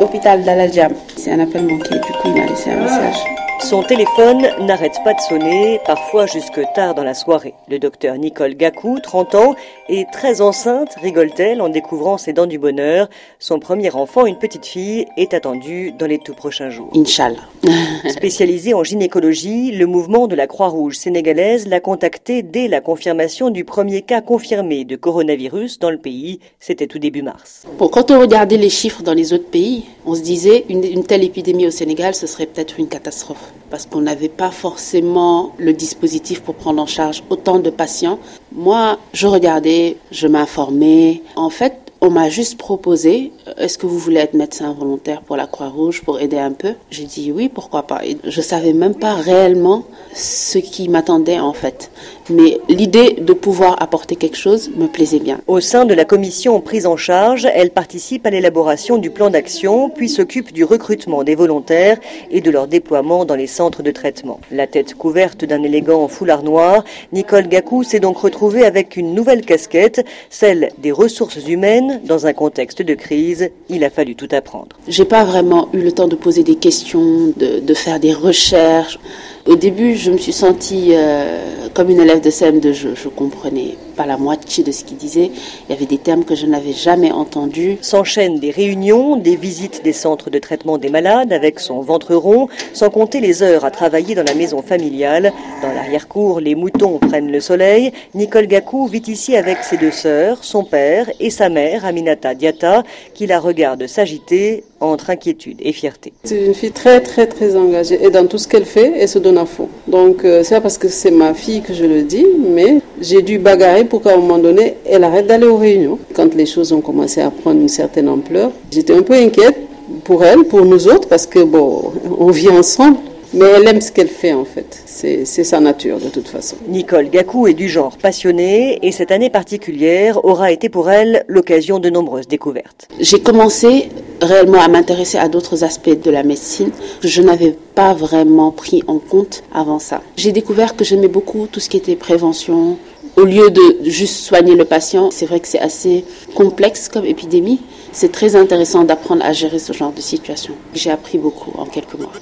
hôpital 0.00 0.42
d'Aladjam. 0.42 0.92
C'est 1.16 1.32
un 1.32 1.40
appel 1.40 1.62
manqué, 1.62 1.94
du 1.94 2.12
coup 2.12 2.26
il 2.26 2.34
m'a 2.34 2.46
laissé 2.46 2.70
un 2.70 2.76
message. 2.82 3.49
Son 3.62 3.82
téléphone 3.82 4.46
n'arrête 4.60 4.96
pas 5.04 5.12
de 5.12 5.20
sonner, 5.20 5.80
parfois 5.84 6.24
jusque 6.26 6.60
tard 6.74 6.94
dans 6.94 7.04
la 7.04 7.12
soirée. 7.12 7.54
Le 7.68 7.78
docteur 7.78 8.16
Nicole 8.16 8.54
Gakou, 8.54 8.98
30 9.00 9.34
ans, 9.34 9.54
est 9.88 10.10
très 10.10 10.40
enceinte, 10.40 10.94
rigole-t-elle 11.02 11.60
en 11.60 11.68
découvrant 11.68 12.16
ses 12.16 12.32
dents 12.32 12.46
du 12.46 12.58
bonheur. 12.58 13.08
Son 13.38 13.58
premier 13.58 13.94
enfant, 13.94 14.24
une 14.24 14.38
petite 14.38 14.64
fille, 14.64 15.06
est 15.18 15.34
attendu 15.34 15.92
dans 15.92 16.06
les 16.06 16.18
tout 16.18 16.34
prochains 16.34 16.70
jours. 16.70 16.90
Inch'Allah. 16.96 17.42
Spécialisé 18.08 18.72
en 18.72 18.82
gynécologie, 18.82 19.72
le 19.72 19.86
mouvement 19.86 20.26
de 20.26 20.34
la 20.34 20.46
Croix-Rouge 20.46 20.96
sénégalaise 20.96 21.68
l'a 21.68 21.80
contacté 21.80 22.42
dès 22.42 22.66
la 22.66 22.80
confirmation 22.80 23.50
du 23.50 23.64
premier 23.64 24.02
cas 24.02 24.22
confirmé 24.22 24.84
de 24.84 24.96
coronavirus 24.96 25.78
dans 25.78 25.90
le 25.90 25.98
pays. 25.98 26.40
C'était 26.60 26.86
tout 26.86 26.98
début 26.98 27.22
mars. 27.22 27.66
Bon, 27.78 27.88
quand 27.88 28.10
on 28.10 28.20
regardait 28.20 28.56
les 28.56 28.70
chiffres 28.70 29.02
dans 29.02 29.14
les 29.14 29.34
autres 29.34 29.50
pays, 29.50 29.84
on 30.06 30.14
se 30.14 30.20
disait 30.20 30.64
une, 30.68 31.04
telle 31.04 31.24
épidémie 31.24 31.66
au 31.66 31.70
Sénégal, 31.70 32.14
ce 32.14 32.26
serait 32.26 32.46
peut-être 32.46 32.78
une 32.78 32.88
catastrophe 32.88 33.52
parce 33.70 33.86
qu'on 33.86 34.00
n'avait 34.00 34.28
pas 34.28 34.50
forcément 34.50 35.54
le 35.58 35.72
dispositif 35.72 36.40
pour 36.42 36.56
prendre 36.56 36.82
en 36.82 36.86
charge 36.86 37.22
autant 37.30 37.60
de 37.60 37.70
patients. 37.70 38.18
Moi, 38.52 38.98
je 39.12 39.28
regardais, 39.28 39.96
je 40.10 40.26
m'informais. 40.26 41.22
En 41.36 41.50
fait, 41.50 41.79
on 42.02 42.10
m'a 42.10 42.30
juste 42.30 42.56
proposé, 42.56 43.32
euh, 43.46 43.52
est-ce 43.58 43.76
que 43.76 43.86
vous 43.86 43.98
voulez 43.98 44.20
être 44.20 44.34
médecin 44.34 44.72
volontaire 44.72 45.20
pour 45.22 45.36
la 45.36 45.46
Croix-Rouge 45.46 46.02
pour 46.02 46.20
aider 46.20 46.38
un 46.38 46.52
peu? 46.52 46.74
J'ai 46.90 47.04
dit 47.04 47.30
oui, 47.30 47.48
pourquoi 47.48 47.82
pas. 47.82 48.04
Et 48.04 48.16
je 48.24 48.40
savais 48.40 48.72
même 48.72 48.94
pas 48.94 49.14
réellement 49.14 49.84
ce 50.14 50.58
qui 50.58 50.88
m'attendait 50.88 51.38
en 51.38 51.52
fait. 51.52 51.90
Mais 52.30 52.58
l'idée 52.68 53.16
de 53.20 53.32
pouvoir 53.32 53.82
apporter 53.82 54.16
quelque 54.16 54.36
chose 54.36 54.70
me 54.76 54.86
plaisait 54.86 55.18
bien. 55.18 55.40
Au 55.46 55.60
sein 55.60 55.84
de 55.84 55.92
la 55.94 56.04
commission 56.04 56.60
prise 56.60 56.86
en 56.86 56.96
charge, 56.96 57.46
elle 57.52 57.70
participe 57.70 58.24
à 58.24 58.30
l'élaboration 58.30 58.98
du 58.98 59.10
plan 59.10 59.30
d'action, 59.30 59.90
puis 59.90 60.08
s'occupe 60.08 60.52
du 60.52 60.64
recrutement 60.64 61.24
des 61.24 61.34
volontaires 61.34 61.98
et 62.30 62.40
de 62.40 62.50
leur 62.50 62.68
déploiement 62.68 63.24
dans 63.24 63.34
les 63.34 63.48
centres 63.48 63.82
de 63.82 63.90
traitement. 63.90 64.40
La 64.52 64.66
tête 64.68 64.94
couverte 64.94 65.44
d'un 65.44 65.62
élégant 65.64 66.06
foulard 66.08 66.44
noir, 66.44 66.84
Nicole 67.12 67.48
Gakou 67.48 67.82
s'est 67.82 68.00
donc 68.00 68.18
retrouvée 68.18 68.64
avec 68.64 68.96
une 68.96 69.12
nouvelle 69.12 69.44
casquette, 69.44 70.06
celle 70.30 70.70
des 70.78 70.92
ressources 70.92 71.48
humaines. 71.48 71.89
Dans 72.04 72.26
un 72.26 72.32
contexte 72.32 72.82
de 72.82 72.94
crise, 72.94 73.50
il 73.68 73.84
a 73.84 73.90
fallu 73.90 74.14
tout 74.14 74.28
apprendre. 74.32 74.76
J'ai 74.88 75.04
pas 75.04 75.24
vraiment 75.24 75.68
eu 75.72 75.80
le 75.80 75.92
temps 75.92 76.08
de 76.08 76.16
poser 76.16 76.42
des 76.42 76.56
questions, 76.56 77.32
de, 77.36 77.74
faire 77.74 78.00
des 78.00 78.12
recherches. 78.12 78.98
Au 79.46 79.56
début, 79.56 79.94
je 79.94 80.10
me 80.10 80.18
suis 80.18 80.32
sentie 80.32 80.90
euh, 80.92 81.68
comme 81.74 81.90
une 81.90 82.00
élève 82.00 82.20
de 82.20 82.30
CM2. 82.30 82.72
Je, 82.72 82.88
je 82.94 83.08
comprenais 83.08 83.76
pas 83.96 84.06
la 84.06 84.16
moitié 84.16 84.64
de 84.64 84.72
ce 84.72 84.84
qu'il 84.84 84.96
disait. 84.96 85.30
Il 85.68 85.72
y 85.72 85.76
avait 85.76 85.86
des 85.86 85.98
termes 85.98 86.24
que 86.24 86.34
je 86.34 86.46
n'avais 86.46 86.72
jamais 86.72 87.12
entendus. 87.12 87.78
S'enchaînent 87.80 88.38
des 88.38 88.50
réunions, 88.50 89.16
des 89.16 89.36
visites 89.36 89.82
des 89.84 89.92
centres 89.92 90.30
de 90.30 90.38
traitement 90.38 90.78
des 90.78 90.88
malades 90.88 91.32
avec 91.32 91.60
son 91.60 91.80
ventre 91.80 92.14
rond, 92.14 92.48
sans 92.72 92.90
compter 92.90 93.20
les 93.20 93.42
heures 93.42 93.64
à 93.64 93.70
travailler 93.70 94.14
dans 94.14 94.24
la 94.24 94.34
maison 94.34 94.62
familiale. 94.62 95.32
Dans 95.62 95.72
l'arrière-cour, 95.72 96.40
les 96.40 96.54
moutons 96.54 96.98
prennent 96.98 97.30
le 97.30 97.40
soleil. 97.40 97.92
Nicole 98.14 98.46
Gakou 98.46 98.86
vit 98.86 99.02
ici 99.06 99.36
avec 99.36 99.58
ses 99.62 99.76
deux 99.76 99.90
sœurs, 99.90 100.38
son 100.42 100.64
père 100.64 101.10
et 101.20 101.30
sa 101.30 101.48
mère, 101.48 101.84
Aminata 101.84 102.34
Diata, 102.34 102.82
qui 103.14 103.26
la 103.26 103.38
regarde 103.40 103.86
s'agiter 103.86 104.64
entre 104.80 105.10
inquiétude 105.10 105.58
et 105.60 105.72
fierté. 105.72 106.12
C'est 106.24 106.46
une 106.46 106.54
fille 106.54 106.72
très 106.72 107.00
très 107.00 107.26
très 107.26 107.54
engagée 107.56 108.02
et 108.02 108.10
dans 108.10 108.26
tout 108.26 108.38
ce 108.38 108.48
qu'elle 108.48 108.64
fait, 108.64 108.92
elle 108.98 109.08
se 109.08 109.18
donne 109.18 109.38
à 109.38 109.46
fond. 109.46 109.68
Donc 109.90 110.24
euh, 110.24 110.42
c'est 110.44 110.54
pas 110.54 110.60
parce 110.60 110.78
que 110.78 110.88
c'est 110.88 111.10
ma 111.10 111.34
fille 111.34 111.62
que 111.62 111.74
je 111.74 111.84
le 111.84 112.02
dis, 112.02 112.26
mais 112.38 112.80
j'ai 113.00 113.22
dû 113.22 113.38
bagarrer 113.38 113.84
pour 113.84 114.02
qu'à 114.02 114.14
un 114.14 114.18
moment 114.18 114.38
donné, 114.38 114.76
elle 114.86 115.02
arrête 115.02 115.26
d'aller 115.26 115.46
aux 115.46 115.56
réunions. 115.56 115.98
Quand 116.14 116.32
les 116.34 116.46
choses 116.46 116.72
ont 116.72 116.80
commencé 116.80 117.20
à 117.20 117.30
prendre 117.30 117.60
une 117.60 117.68
certaine 117.68 118.08
ampleur, 118.08 118.52
j'étais 118.70 118.94
un 118.94 119.02
peu 119.02 119.14
inquiète 119.14 119.58
pour 120.04 120.24
elle, 120.24 120.44
pour 120.44 120.64
nous 120.64 120.86
autres, 120.86 121.08
parce 121.08 121.26
que 121.26 121.40
bon, 121.40 121.92
on 122.18 122.30
vit 122.30 122.50
ensemble. 122.50 122.98
Mais 123.32 123.44
elle 123.44 123.68
aime 123.68 123.80
ce 123.80 123.92
qu'elle 123.92 124.08
fait 124.08 124.32
en 124.32 124.44
fait. 124.44 124.82
C'est 124.86 125.24
sa 125.24 125.60
nature 125.60 125.98
de 126.00 126.08
toute 126.08 126.26
façon. 126.26 126.56
Nicole 126.66 127.10
Gakou 127.10 127.46
est 127.46 127.54
du 127.54 127.68
genre 127.68 127.96
passionné 127.96 128.80
et 128.82 128.90
cette 128.90 129.12
année 129.12 129.30
particulière 129.30 130.24
aura 130.24 130.50
été 130.50 130.68
pour 130.68 130.90
elle 130.90 131.24
l'occasion 131.28 131.78
de 131.78 131.90
nombreuses 131.90 132.26
découvertes. 132.26 132.88
J'ai 132.98 133.20
commencé 133.20 133.88
réellement 134.22 134.60
à 134.60 134.68
m'intéresser 134.68 135.18
à 135.18 135.28
d'autres 135.28 135.64
aspects 135.64 135.90
de 135.90 136.10
la 136.10 136.22
médecine 136.22 136.70
que 137.00 137.08
je 137.08 137.22
n'avais 137.22 137.56
pas 137.74 137.94
vraiment 137.94 138.50
pris 138.50 138.82
en 138.86 138.98
compte 138.98 139.42
avant 139.52 139.78
ça. 139.78 140.02
J'ai 140.16 140.32
découvert 140.32 140.76
que 140.76 140.84
j'aimais 140.84 141.08
beaucoup 141.08 141.46
tout 141.50 141.60
ce 141.60 141.68
qui 141.68 141.76
était 141.76 141.96
prévention. 141.96 142.78
Au 143.16 143.24
lieu 143.24 143.50
de 143.50 143.78
juste 143.82 144.24
soigner 144.24 144.54
le 144.54 144.64
patient, 144.64 145.10
c'est 145.10 145.26
vrai 145.26 145.40
que 145.40 145.48
c'est 145.48 145.58
assez 145.58 146.04
complexe 146.34 146.88
comme 146.88 147.04
épidémie. 147.04 147.60
C'est 147.92 148.12
très 148.12 148.36
intéressant 148.36 148.84
d'apprendre 148.84 149.24
à 149.24 149.32
gérer 149.32 149.58
ce 149.58 149.72
genre 149.72 149.92
de 149.92 150.00
situation. 150.00 150.54
J'ai 150.74 150.90
appris 150.90 151.18
beaucoup 151.18 151.52
en 151.58 151.66
quelques 151.66 151.94
mois. 151.94 152.12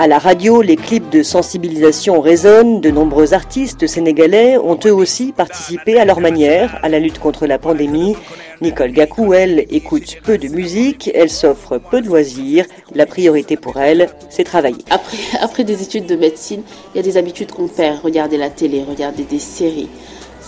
À 0.00 0.06
la 0.06 0.20
radio, 0.20 0.62
les 0.62 0.76
clips 0.76 1.10
de 1.10 1.24
sensibilisation 1.24 2.20
résonnent. 2.20 2.80
De 2.80 2.88
nombreux 2.88 3.34
artistes 3.34 3.88
sénégalais 3.88 4.56
ont 4.56 4.78
eux 4.86 4.94
aussi 4.94 5.32
participé 5.32 5.98
à 5.98 6.04
leur 6.04 6.20
manière 6.20 6.78
à 6.84 6.88
la 6.88 7.00
lutte 7.00 7.18
contre 7.18 7.48
la 7.48 7.58
pandémie. 7.58 8.14
Nicole 8.60 8.92
Gakou, 8.92 9.34
elle, 9.34 9.66
écoute 9.70 10.18
peu 10.22 10.38
de 10.38 10.46
musique, 10.46 11.10
elle 11.14 11.30
s'offre 11.30 11.78
peu 11.78 12.00
de 12.00 12.06
loisirs. 12.06 12.66
La 12.94 13.06
priorité 13.06 13.56
pour 13.56 13.78
elle, 13.78 14.08
c'est 14.30 14.44
travailler. 14.44 14.84
Après, 14.88 15.18
après 15.40 15.64
des 15.64 15.82
études 15.82 16.06
de 16.06 16.14
médecine, 16.14 16.62
il 16.94 16.98
y 16.98 17.00
a 17.00 17.02
des 17.02 17.16
habitudes 17.16 17.50
qu'on 17.50 17.66
perd. 17.66 17.98
Regarder 18.04 18.36
la 18.36 18.50
télé, 18.50 18.84
regarder 18.88 19.24
des 19.24 19.40
séries. 19.40 19.88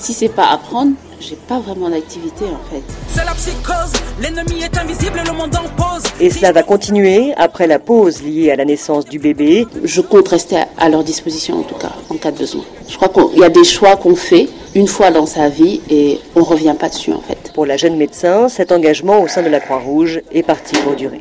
Si 0.00 0.14
c'est 0.14 0.30
pas 0.30 0.46
apprendre, 0.46 0.92
j'ai 1.20 1.36
pas 1.36 1.58
vraiment 1.58 1.90
d'activité 1.90 2.46
en 2.46 2.72
fait. 2.72 2.82
C'est 3.08 3.22
la 3.22 3.32
psychose, 3.32 3.92
l'ennemi 4.18 4.62
est 4.62 4.78
invisible, 4.78 5.20
le 5.26 5.32
monde 5.32 5.54
en 5.54 5.68
pause. 5.76 6.04
Et 6.18 6.30
cela 6.30 6.52
va 6.52 6.62
continuer 6.62 7.34
après 7.36 7.66
la 7.66 7.78
pause 7.78 8.22
liée 8.22 8.50
à 8.50 8.56
la 8.56 8.64
naissance 8.64 9.04
du 9.04 9.18
bébé. 9.18 9.66
Je 9.84 10.00
compte 10.00 10.28
rester 10.28 10.56
à 10.78 10.88
leur 10.88 11.04
disposition 11.04 11.58
en 11.58 11.64
tout 11.64 11.74
cas, 11.74 11.92
en 12.08 12.14
cas 12.14 12.30
de 12.30 12.38
besoin. 12.38 12.62
Je 12.88 12.96
crois 12.96 13.10
qu'il 13.10 13.40
y 13.40 13.44
a 13.44 13.50
des 13.50 13.62
choix 13.64 13.96
qu'on 13.96 14.16
fait 14.16 14.48
une 14.74 14.86
fois 14.88 15.10
dans 15.10 15.26
sa 15.26 15.50
vie 15.50 15.82
et 15.90 16.18
on 16.34 16.44
revient 16.44 16.74
pas 16.80 16.88
dessus 16.88 17.12
en 17.12 17.20
fait. 17.20 17.52
Pour 17.52 17.66
la 17.66 17.76
jeune 17.76 17.96
médecin, 17.98 18.48
cet 18.48 18.72
engagement 18.72 19.20
au 19.20 19.28
sein 19.28 19.42
de 19.42 19.50
la 19.50 19.60
Croix-Rouge 19.60 20.22
est 20.32 20.42
parti 20.42 20.76
pour 20.78 20.96
durer. 20.96 21.18